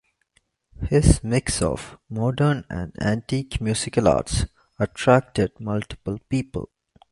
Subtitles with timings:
[0.89, 4.47] His mix of modern and antique musical arts
[4.79, 6.71] attracted multiple people.